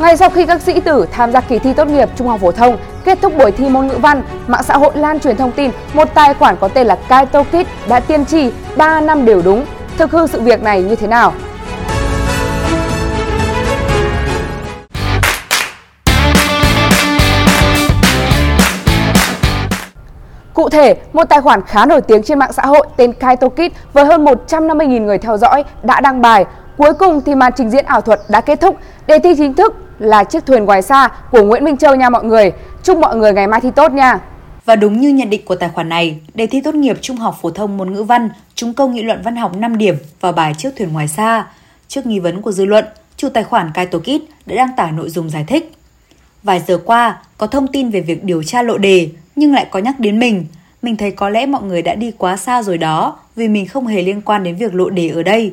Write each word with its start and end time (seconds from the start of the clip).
Ngay 0.00 0.16
sau 0.16 0.30
khi 0.30 0.46
các 0.46 0.62
sĩ 0.62 0.80
tử 0.80 1.06
tham 1.12 1.32
gia 1.32 1.40
kỳ 1.40 1.58
thi 1.58 1.72
tốt 1.72 1.88
nghiệp 1.88 2.08
trung 2.16 2.28
học 2.28 2.40
phổ 2.40 2.52
thông, 2.52 2.78
kết 3.04 3.18
thúc 3.22 3.36
buổi 3.38 3.52
thi 3.52 3.68
môn 3.68 3.86
ngữ 3.86 3.98
văn, 3.98 4.22
mạng 4.46 4.62
xã 4.62 4.76
hội 4.76 4.92
lan 4.94 5.20
truyền 5.20 5.36
thông 5.36 5.52
tin 5.52 5.70
một 5.94 6.08
tài 6.14 6.34
khoản 6.34 6.56
có 6.60 6.68
tên 6.68 6.86
là 6.86 6.98
Kaito 7.08 7.42
Kid 7.42 7.66
đã 7.88 8.00
tiên 8.00 8.24
tri 8.24 8.50
3 8.76 9.00
năm 9.00 9.24
đều 9.24 9.42
đúng. 9.42 9.66
Thực 9.98 10.10
hư 10.10 10.26
sự 10.26 10.40
việc 10.40 10.62
này 10.62 10.82
như 10.82 10.96
thế 10.96 11.06
nào? 11.06 11.32
Cụ 20.54 20.68
thể, 20.68 20.96
một 21.12 21.24
tài 21.24 21.40
khoản 21.40 21.62
khá 21.66 21.86
nổi 21.86 22.00
tiếng 22.00 22.22
trên 22.22 22.38
mạng 22.38 22.52
xã 22.52 22.62
hội 22.66 22.86
tên 22.96 23.12
Kaito 23.12 23.48
Kid 23.48 23.72
với 23.92 24.04
hơn 24.04 24.24
150.000 24.24 25.04
người 25.04 25.18
theo 25.18 25.36
dõi 25.36 25.64
đã 25.82 26.00
đăng 26.00 26.22
bài 26.22 26.44
Cuối 26.80 26.94
cùng 26.94 27.20
thì 27.20 27.34
màn 27.34 27.52
trình 27.56 27.70
diễn 27.70 27.84
ảo 27.84 28.00
thuật 28.00 28.20
đã 28.28 28.40
kết 28.40 28.60
thúc. 28.60 28.76
Đề 29.06 29.18
thi 29.18 29.34
chính 29.38 29.54
thức 29.54 29.74
là 30.00 30.24
chiếc 30.24 30.46
thuyền 30.46 30.64
ngoài 30.64 30.82
xa 30.82 31.08
của 31.30 31.42
Nguyễn 31.42 31.64
Minh 31.64 31.76
Châu 31.76 31.94
nha 31.94 32.10
mọi 32.10 32.24
người. 32.24 32.52
Chúc 32.82 32.98
mọi 32.98 33.16
người 33.16 33.32
ngày 33.32 33.46
mai 33.46 33.60
thi 33.60 33.70
tốt 33.76 33.92
nha. 33.92 34.20
Và 34.64 34.76
đúng 34.76 35.00
như 35.00 35.08
nhận 35.08 35.30
định 35.30 35.44
của 35.44 35.54
tài 35.54 35.68
khoản 35.68 35.88
này, 35.88 36.18
đề 36.34 36.46
thi 36.46 36.60
tốt 36.60 36.74
nghiệp 36.74 36.98
trung 37.00 37.16
học 37.16 37.38
phổ 37.42 37.50
thông 37.50 37.76
môn 37.76 37.92
ngữ 37.92 38.02
văn 38.02 38.28
trúng 38.54 38.74
câu 38.74 38.88
nghị 38.88 39.02
luận 39.02 39.20
văn 39.24 39.36
học 39.36 39.56
5 39.56 39.78
điểm 39.78 39.96
vào 40.20 40.32
bài 40.32 40.54
chiếc 40.58 40.70
thuyền 40.78 40.92
ngoài 40.92 41.08
xa. 41.08 41.46
Trước 41.88 42.06
nghi 42.06 42.18
vấn 42.18 42.42
của 42.42 42.52
dư 42.52 42.64
luận, 42.64 42.84
chủ 43.16 43.28
tài 43.28 43.44
khoản 43.44 43.70
Kaito 43.74 43.98
Kid 43.98 44.20
đã 44.46 44.56
đăng 44.56 44.76
tải 44.76 44.92
nội 44.92 45.10
dung 45.10 45.30
giải 45.30 45.44
thích. 45.44 45.72
Vài 46.42 46.62
giờ 46.66 46.78
qua, 46.84 47.18
có 47.38 47.46
thông 47.46 47.66
tin 47.66 47.90
về 47.90 48.00
việc 48.00 48.24
điều 48.24 48.42
tra 48.42 48.62
lộ 48.62 48.78
đề 48.78 49.08
nhưng 49.36 49.54
lại 49.54 49.66
có 49.70 49.78
nhắc 49.78 50.00
đến 50.00 50.18
mình. 50.18 50.46
Mình 50.82 50.96
thấy 50.96 51.10
có 51.10 51.28
lẽ 51.28 51.46
mọi 51.46 51.62
người 51.62 51.82
đã 51.82 51.94
đi 51.94 52.12
quá 52.18 52.36
xa 52.36 52.62
rồi 52.62 52.78
đó 52.78 53.18
vì 53.36 53.48
mình 53.48 53.66
không 53.66 53.86
hề 53.86 54.02
liên 54.02 54.22
quan 54.22 54.44
đến 54.44 54.56
việc 54.56 54.74
lộ 54.74 54.90
đề 54.90 55.08
ở 55.08 55.22
đây 55.22 55.52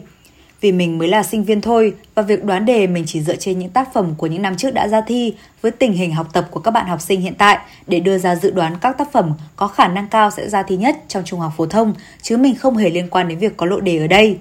vì 0.61 0.71
mình 0.71 0.97
mới 0.97 1.07
là 1.07 1.23
sinh 1.23 1.43
viên 1.43 1.61
thôi 1.61 1.93
và 2.16 2.23
việc 2.23 2.43
đoán 2.43 2.65
đề 2.65 2.87
mình 2.87 3.04
chỉ 3.07 3.21
dựa 3.21 3.35
trên 3.35 3.59
những 3.59 3.70
tác 3.70 3.93
phẩm 3.93 4.13
của 4.18 4.27
những 4.27 4.41
năm 4.41 4.57
trước 4.57 4.73
đã 4.73 4.87
ra 4.87 5.01
thi 5.01 5.34
với 5.62 5.71
tình 5.71 5.93
hình 5.93 6.13
học 6.13 6.27
tập 6.34 6.48
của 6.51 6.59
các 6.59 6.71
bạn 6.71 6.87
học 6.87 7.01
sinh 7.01 7.21
hiện 7.21 7.34
tại 7.37 7.57
để 7.87 7.99
đưa 7.99 8.18
ra 8.18 8.35
dự 8.35 8.51
đoán 8.51 8.77
các 8.82 8.98
tác 8.98 9.12
phẩm 9.12 9.34
có 9.55 9.67
khả 9.67 9.87
năng 9.87 10.07
cao 10.07 10.32
sẽ 10.32 10.49
ra 10.49 10.63
thi 10.63 10.77
nhất 10.77 10.98
trong 11.07 11.23
trung 11.26 11.40
học 11.40 11.54
phổ 11.57 11.65
thông, 11.65 11.93
chứ 12.21 12.37
mình 12.37 12.55
không 12.55 12.77
hề 12.77 12.90
liên 12.90 13.09
quan 13.09 13.27
đến 13.27 13.37
việc 13.37 13.57
có 13.57 13.65
lộ 13.65 13.79
đề 13.79 13.98
ở 13.98 14.07
đây. 14.07 14.37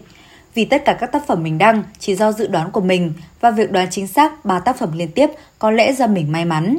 Vì 0.54 0.64
tất 0.64 0.84
cả 0.84 0.92
các 0.92 1.12
tác 1.12 1.26
phẩm 1.26 1.42
mình 1.42 1.58
đăng 1.58 1.82
chỉ 1.98 2.14
do 2.14 2.32
dự 2.32 2.46
đoán 2.46 2.70
của 2.70 2.80
mình 2.80 3.12
và 3.40 3.50
việc 3.50 3.72
đoán 3.72 3.88
chính 3.90 4.06
xác 4.06 4.44
ba 4.44 4.58
tác 4.58 4.78
phẩm 4.78 4.92
liên 4.98 5.10
tiếp 5.10 5.30
có 5.58 5.70
lẽ 5.70 5.92
do 5.92 6.06
mình 6.06 6.32
may 6.32 6.44
mắn. 6.44 6.78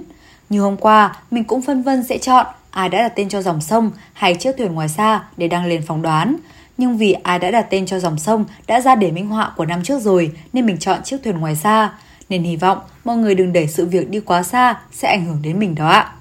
Như 0.50 0.62
hôm 0.62 0.78
qua, 0.78 1.16
mình 1.32 1.44
cũng 1.44 1.62
phân 1.62 1.84
vân 1.84 2.04
sẽ 2.04 2.18
chọn 2.18 2.46
ai 2.72 2.90
đã 2.90 3.02
đặt 3.02 3.14
tên 3.16 3.30
cho 3.30 3.42
dòng 3.42 3.62
sông 3.62 3.92
hay 4.14 4.36
chiếc 4.36 4.58
thuyền 4.58 4.74
ngoài 4.74 4.90
xa 4.90 5.24
để 5.38 5.48
đăng 5.48 5.66
lên 5.66 5.82
phỏng 5.88 6.02
đoán 6.02 6.38
nhưng 6.78 6.98
vì 6.98 7.14
ai 7.14 7.40
đã 7.40 7.52
đặt 7.52 7.68
tên 7.70 7.86
cho 7.86 8.00
dòng 8.00 8.18
sông 8.18 8.46
đã 8.68 8.82
ra 8.82 8.96
để 8.96 9.12
minh 9.12 9.28
họa 9.28 9.52
của 9.58 9.66
năm 9.66 9.84
trước 9.84 10.02
rồi 10.02 10.32
nên 10.54 10.66
mình 10.66 10.78
chọn 10.78 11.04
chiếc 11.04 11.24
thuyền 11.24 11.40
ngoài 11.40 11.56
xa. 11.56 11.92
Nên 12.30 12.44
hy 12.44 12.56
vọng 12.56 12.78
mọi 13.06 13.18
người 13.18 13.36
đừng 13.36 13.54
để 13.54 13.68
sự 13.68 13.86
việc 13.86 14.10
đi 14.10 14.20
quá 14.20 14.44
xa 14.44 14.78
sẽ 14.92 15.08
ảnh 15.08 15.26
hưởng 15.26 15.40
đến 15.42 15.60
mình 15.60 15.76
đó 15.76 15.88
ạ. 15.88 16.12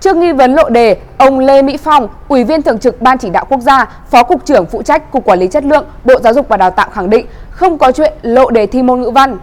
Trước 0.00 0.16
nghi 0.16 0.32
vấn 0.32 0.54
lộ 0.54 0.68
đề, 0.68 0.96
ông 1.18 1.38
Lê 1.38 1.62
Mỹ 1.62 1.76
Phong, 1.76 2.08
Ủy 2.28 2.44
viên 2.44 2.62
Thường 2.62 2.78
trực 2.78 3.00
Ban 3.00 3.18
Chỉ 3.18 3.30
đạo 3.30 3.44
Quốc 3.48 3.60
gia, 3.60 3.84
Phó 4.10 4.22
Cục 4.22 4.46
trưởng 4.46 4.66
phụ 4.66 4.82
trách 4.82 5.10
Cục 5.10 5.24
Quản 5.24 5.38
lý 5.38 5.48
Chất 5.48 5.64
lượng, 5.64 5.86
Bộ 6.04 6.14
Giáo 6.22 6.34
dục 6.34 6.48
và 6.48 6.56
Đào 6.56 6.70
tạo 6.70 6.90
khẳng 6.90 7.10
định 7.10 7.26
không 7.50 7.78
có 7.78 7.92
chuyện 7.92 8.12
lộ 8.22 8.50
đề 8.50 8.66
thi 8.66 8.82
môn 8.82 9.00
ngữ 9.00 9.10
văn. 9.10 9.38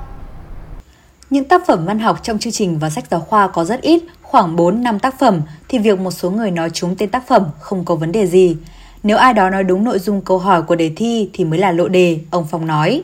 Những 1.29 1.43
tác 1.43 1.67
phẩm 1.67 1.85
văn 1.85 1.99
học 1.99 2.19
trong 2.23 2.39
chương 2.39 2.53
trình 2.53 2.79
và 2.79 2.89
sách 2.89 3.03
giáo 3.11 3.19
khoa 3.19 3.47
có 3.47 3.63
rất 3.63 3.81
ít, 3.81 4.03
khoảng 4.21 4.55
4-5 4.55 4.99
tác 4.99 5.19
phẩm, 5.19 5.41
thì 5.67 5.77
việc 5.79 5.99
một 5.99 6.11
số 6.11 6.29
người 6.29 6.51
nói 6.51 6.69
trúng 6.69 6.95
tên 6.95 7.09
tác 7.09 7.27
phẩm 7.27 7.45
không 7.59 7.85
có 7.85 7.95
vấn 7.95 8.11
đề 8.11 8.27
gì. 8.27 8.57
Nếu 9.03 9.17
ai 9.17 9.33
đó 9.33 9.49
nói 9.49 9.63
đúng 9.63 9.83
nội 9.83 9.99
dung 9.99 10.21
câu 10.21 10.37
hỏi 10.37 10.61
của 10.61 10.75
đề 10.75 10.91
thi 10.95 11.29
thì 11.33 11.45
mới 11.45 11.59
là 11.59 11.71
lộ 11.71 11.87
đề, 11.87 12.19
ông 12.31 12.45
Phong 12.51 12.67
nói. 12.67 13.01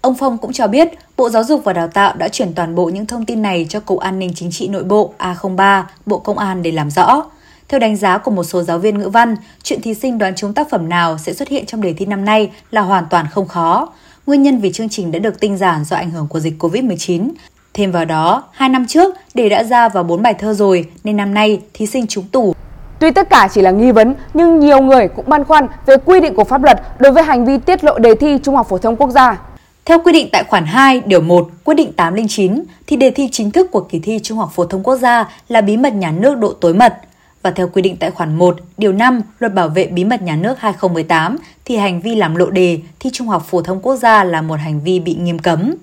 Ông 0.00 0.14
Phong 0.14 0.38
cũng 0.38 0.52
cho 0.52 0.66
biết, 0.66 0.88
Bộ 1.16 1.30
Giáo 1.30 1.44
dục 1.44 1.64
và 1.64 1.72
Đào 1.72 1.88
tạo 1.88 2.14
đã 2.16 2.28
chuyển 2.28 2.54
toàn 2.54 2.74
bộ 2.74 2.84
những 2.86 3.06
thông 3.06 3.26
tin 3.26 3.42
này 3.42 3.66
cho 3.68 3.80
Cục 3.80 3.98
An 3.98 4.18
ninh 4.18 4.32
Chính 4.34 4.50
trị 4.50 4.68
Nội 4.68 4.84
bộ 4.84 5.14
A03, 5.18 5.82
Bộ 6.06 6.18
Công 6.18 6.38
an 6.38 6.62
để 6.62 6.70
làm 6.70 6.90
rõ. 6.90 7.24
Theo 7.68 7.80
đánh 7.80 7.96
giá 7.96 8.18
của 8.18 8.30
một 8.30 8.44
số 8.44 8.62
giáo 8.62 8.78
viên 8.78 8.98
ngữ 8.98 9.08
văn, 9.08 9.36
chuyện 9.62 9.82
thí 9.82 9.94
sinh 9.94 10.18
đoán 10.18 10.34
trúng 10.34 10.54
tác 10.54 10.70
phẩm 10.70 10.88
nào 10.88 11.18
sẽ 11.18 11.32
xuất 11.32 11.48
hiện 11.48 11.66
trong 11.66 11.80
đề 11.80 11.92
thi 11.92 12.06
năm 12.06 12.24
nay 12.24 12.50
là 12.70 12.80
hoàn 12.80 13.04
toàn 13.10 13.26
không 13.30 13.48
khó. 13.48 13.92
Nguyên 14.26 14.42
nhân 14.42 14.58
vì 14.58 14.72
chương 14.72 14.88
trình 14.88 15.12
đã 15.12 15.18
được 15.18 15.40
tinh 15.40 15.56
giản 15.56 15.84
do 15.84 15.96
ảnh 15.96 16.10
hưởng 16.10 16.28
của 16.28 16.40
dịch 16.40 16.54
Covid-19. 16.58 17.30
Thêm 17.74 17.92
vào 17.92 18.04
đó, 18.04 18.44
hai 18.52 18.68
năm 18.68 18.86
trước, 18.86 19.14
đề 19.34 19.48
đã 19.48 19.64
ra 19.64 19.88
vào 19.88 20.04
4 20.04 20.22
bài 20.22 20.34
thơ 20.34 20.54
rồi, 20.54 20.90
nên 21.04 21.16
năm 21.16 21.34
nay 21.34 21.60
thí 21.74 21.86
sinh 21.86 22.06
trúng 22.06 22.28
tủ 22.28 22.54
Tuy 23.02 23.10
tất 23.10 23.30
cả 23.30 23.48
chỉ 23.52 23.62
là 23.62 23.70
nghi 23.70 23.92
vấn, 23.92 24.14
nhưng 24.34 24.60
nhiều 24.60 24.80
người 24.80 25.08
cũng 25.08 25.28
băn 25.28 25.44
khoăn 25.44 25.66
về 25.86 25.96
quy 26.04 26.20
định 26.20 26.34
của 26.34 26.44
pháp 26.44 26.62
luật 26.62 26.82
đối 26.98 27.12
với 27.12 27.22
hành 27.22 27.44
vi 27.44 27.58
tiết 27.58 27.84
lộ 27.84 27.98
đề 27.98 28.14
thi 28.14 28.38
Trung 28.42 28.56
học 28.56 28.66
phổ 28.68 28.78
thông 28.78 28.96
quốc 28.96 29.10
gia. 29.10 29.40
Theo 29.84 29.98
quy 30.04 30.12
định 30.12 30.28
tại 30.32 30.44
khoản 30.48 30.66
2, 30.66 31.02
điều 31.06 31.20
1, 31.20 31.48
quyết 31.64 31.74
định 31.74 31.92
809, 31.92 32.62
thì 32.86 32.96
đề 32.96 33.10
thi 33.10 33.28
chính 33.32 33.50
thức 33.50 33.70
của 33.70 33.80
kỳ 33.80 33.98
thi 33.98 34.18
Trung 34.22 34.38
học 34.38 34.50
phổ 34.54 34.64
thông 34.64 34.82
quốc 34.82 34.96
gia 34.96 35.28
là 35.48 35.60
bí 35.60 35.76
mật 35.76 35.94
nhà 35.94 36.10
nước 36.10 36.38
độ 36.38 36.52
tối 36.52 36.74
mật. 36.74 36.94
Và 37.42 37.50
theo 37.50 37.68
quy 37.68 37.82
định 37.82 37.96
tại 38.00 38.10
khoản 38.10 38.34
1, 38.38 38.56
điều 38.78 38.92
5, 38.92 39.20
Luật 39.38 39.54
Bảo 39.54 39.68
vệ 39.68 39.86
bí 39.86 40.04
mật 40.04 40.22
nhà 40.22 40.36
nước 40.36 40.60
2018, 40.60 41.36
thì 41.64 41.76
hành 41.76 42.00
vi 42.00 42.14
làm 42.14 42.36
lộ 42.36 42.50
đề 42.50 42.78
thi 43.00 43.10
Trung 43.12 43.28
học 43.28 43.46
phổ 43.46 43.62
thông 43.62 43.80
quốc 43.80 43.96
gia 43.96 44.24
là 44.24 44.42
một 44.42 44.56
hành 44.60 44.80
vi 44.80 45.00
bị 45.00 45.14
nghiêm 45.14 45.38
cấm. 45.38 45.74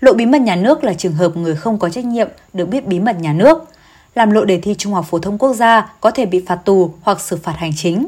Lộ 0.00 0.12
bí 0.12 0.26
mật 0.26 0.40
nhà 0.40 0.56
nước 0.56 0.84
là 0.84 0.94
trường 0.94 1.12
hợp 1.12 1.36
người 1.36 1.56
không 1.56 1.78
có 1.78 1.88
trách 1.88 2.04
nhiệm 2.04 2.28
được 2.52 2.68
biết 2.68 2.86
bí 2.86 3.00
mật 3.00 3.20
nhà 3.20 3.32
nước 3.32 3.68
làm 4.16 4.30
lộ 4.30 4.44
đề 4.44 4.58
thi 4.58 4.74
Trung 4.78 4.92
học 4.92 5.06
phổ 5.08 5.18
thông 5.18 5.38
quốc 5.38 5.54
gia 5.54 5.92
có 6.00 6.10
thể 6.10 6.26
bị 6.26 6.42
phạt 6.46 6.56
tù 6.64 6.94
hoặc 7.02 7.20
xử 7.20 7.36
phạt 7.36 7.52
hành 7.56 7.72
chính. 7.76 8.06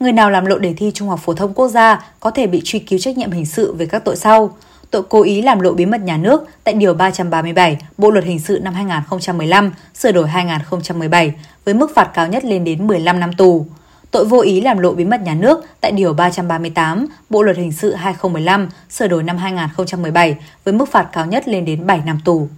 Người 0.00 0.12
nào 0.12 0.30
làm 0.30 0.46
lộ 0.46 0.58
đề 0.58 0.74
thi 0.74 0.90
Trung 0.94 1.08
học 1.08 1.20
phổ 1.22 1.34
thông 1.34 1.54
quốc 1.54 1.68
gia 1.68 2.04
có 2.20 2.30
thể 2.30 2.46
bị 2.46 2.60
truy 2.64 2.78
cứu 2.78 2.98
trách 2.98 3.18
nhiệm 3.18 3.30
hình 3.30 3.46
sự 3.46 3.72
về 3.72 3.86
các 3.86 4.04
tội 4.04 4.16
sau. 4.16 4.56
Tội 4.90 5.02
cố 5.08 5.22
ý 5.22 5.42
làm 5.42 5.60
lộ 5.60 5.72
bí 5.72 5.86
mật 5.86 6.00
nhà 6.00 6.16
nước 6.16 6.44
tại 6.64 6.74
Điều 6.74 6.94
337 6.94 7.78
Bộ 7.98 8.10
Luật 8.10 8.24
Hình 8.24 8.38
sự 8.38 8.58
năm 8.62 8.74
2015, 8.74 9.72
sửa 9.94 10.12
đổi 10.12 10.28
2017 10.28 11.34
với 11.64 11.74
mức 11.74 11.90
phạt 11.94 12.10
cao 12.14 12.28
nhất 12.28 12.44
lên 12.44 12.64
đến 12.64 12.86
15 12.86 13.20
năm 13.20 13.32
tù. 13.32 13.66
Tội 14.10 14.24
vô 14.24 14.40
ý 14.40 14.60
làm 14.60 14.78
lộ 14.78 14.92
bí 14.92 15.04
mật 15.04 15.20
nhà 15.20 15.34
nước 15.34 15.64
tại 15.80 15.92
Điều 15.92 16.12
338 16.12 17.06
Bộ 17.30 17.42
Luật 17.42 17.56
Hình 17.56 17.72
sự 17.72 17.94
2015, 17.94 18.68
sửa 18.90 19.08
đổi 19.08 19.22
năm 19.22 19.36
2017 19.38 20.36
với 20.64 20.74
mức 20.74 20.88
phạt 20.92 21.08
cao 21.12 21.26
nhất 21.26 21.48
lên 21.48 21.64
đến 21.64 21.86
7 21.86 22.00
năm 22.06 22.20
tù. 22.24 22.48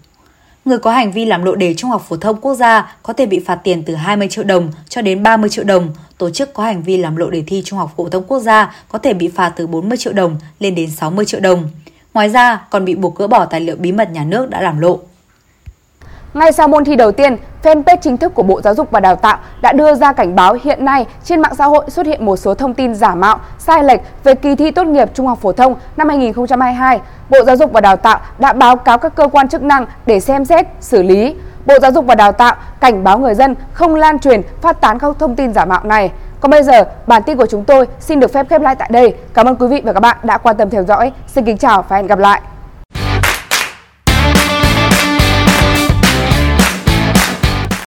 Người 0.64 0.78
có 0.78 0.90
hành 0.90 1.12
vi 1.12 1.24
làm 1.24 1.44
lộ 1.44 1.54
đề 1.54 1.74
trung 1.74 1.90
học 1.90 2.06
phổ 2.08 2.16
thông 2.16 2.40
quốc 2.40 2.54
gia 2.54 2.96
có 3.02 3.12
thể 3.12 3.26
bị 3.26 3.40
phạt 3.46 3.56
tiền 3.56 3.82
từ 3.86 3.94
20 3.94 4.28
triệu 4.28 4.44
đồng 4.44 4.68
cho 4.88 5.02
đến 5.02 5.22
30 5.22 5.50
triệu 5.50 5.64
đồng. 5.64 5.88
Tổ 6.18 6.30
chức 6.30 6.54
có 6.54 6.62
hành 6.62 6.82
vi 6.82 6.96
làm 6.96 7.16
lộ 7.16 7.30
đề 7.30 7.42
thi 7.46 7.62
trung 7.64 7.78
học 7.78 7.92
phổ 7.96 8.08
thông 8.08 8.24
quốc 8.24 8.40
gia 8.40 8.74
có 8.88 8.98
thể 8.98 9.14
bị 9.14 9.28
phạt 9.28 9.52
từ 9.56 9.66
40 9.66 9.98
triệu 9.98 10.12
đồng 10.12 10.36
lên 10.58 10.74
đến 10.74 10.90
60 10.90 11.24
triệu 11.24 11.40
đồng. 11.40 11.68
Ngoài 12.14 12.28
ra, 12.28 12.66
còn 12.70 12.84
bị 12.84 12.94
buộc 12.94 13.16
gỡ 13.16 13.26
bỏ 13.26 13.44
tài 13.44 13.60
liệu 13.60 13.76
bí 13.76 13.92
mật 13.92 14.10
nhà 14.10 14.24
nước 14.24 14.50
đã 14.50 14.60
làm 14.60 14.80
lộ. 14.80 14.98
Ngay 16.34 16.52
sau 16.52 16.68
môn 16.68 16.84
thi 16.84 16.96
đầu 16.96 17.12
tiên, 17.12 17.36
fanpage 17.62 17.96
chính 18.00 18.16
thức 18.16 18.34
của 18.34 18.42
Bộ 18.42 18.60
Giáo 18.60 18.74
dục 18.74 18.90
và 18.90 19.00
Đào 19.00 19.16
tạo 19.16 19.38
đã 19.60 19.72
đưa 19.72 19.94
ra 19.94 20.12
cảnh 20.12 20.34
báo 20.34 20.56
hiện 20.62 20.84
nay 20.84 21.06
trên 21.24 21.40
mạng 21.40 21.54
xã 21.54 21.64
hội 21.64 21.84
xuất 21.88 22.06
hiện 22.06 22.24
một 22.24 22.36
số 22.36 22.54
thông 22.54 22.74
tin 22.74 22.94
giả 22.94 23.14
mạo, 23.14 23.38
sai 23.58 23.84
lệch 23.84 24.00
về 24.24 24.34
kỳ 24.34 24.54
thi 24.54 24.70
tốt 24.70 24.86
nghiệp 24.86 25.10
trung 25.14 25.26
học 25.26 25.38
phổ 25.42 25.52
thông 25.52 25.74
năm 25.96 26.08
2022. 26.08 27.00
Bộ 27.30 27.38
Giáo 27.46 27.56
dục 27.56 27.72
và 27.72 27.80
Đào 27.80 27.96
tạo 27.96 28.20
đã 28.38 28.52
báo 28.52 28.76
cáo 28.76 28.98
các 28.98 29.14
cơ 29.14 29.28
quan 29.28 29.48
chức 29.48 29.62
năng 29.62 29.86
để 30.06 30.20
xem 30.20 30.44
xét, 30.44 30.66
xử 30.80 31.02
lý. 31.02 31.34
Bộ 31.66 31.74
Giáo 31.82 31.92
dục 31.92 32.06
và 32.06 32.14
Đào 32.14 32.32
tạo 32.32 32.54
cảnh 32.80 33.04
báo 33.04 33.18
người 33.18 33.34
dân 33.34 33.54
không 33.72 33.94
lan 33.94 34.18
truyền, 34.18 34.42
phát 34.60 34.80
tán 34.80 34.98
các 34.98 35.16
thông 35.18 35.36
tin 35.36 35.52
giả 35.52 35.64
mạo 35.64 35.84
này. 35.84 36.10
Còn 36.40 36.50
bây 36.50 36.62
giờ, 36.62 36.84
bản 37.06 37.22
tin 37.22 37.36
của 37.36 37.46
chúng 37.46 37.64
tôi 37.64 37.86
xin 38.00 38.20
được 38.20 38.32
phép 38.32 38.46
khép 38.50 38.62
lại 38.62 38.74
tại 38.74 38.88
đây. 38.92 39.14
Cảm 39.34 39.46
ơn 39.46 39.56
quý 39.56 39.66
vị 39.66 39.82
và 39.84 39.92
các 39.92 40.00
bạn 40.00 40.16
đã 40.22 40.38
quan 40.38 40.56
tâm 40.56 40.70
theo 40.70 40.84
dõi. 40.84 41.12
Xin 41.26 41.44
kính 41.44 41.58
chào 41.58 41.84
và 41.88 41.96
hẹn 41.96 42.06
gặp 42.06 42.18
lại. 42.18 42.40